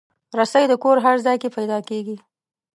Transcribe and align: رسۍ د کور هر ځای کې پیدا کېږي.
رسۍ 0.39 0.65
د 0.69 0.73
کور 0.83 0.97
هر 1.05 1.17
ځای 1.25 1.37
کې 1.41 1.49
پیدا 1.57 1.79
کېږي. 1.89 2.17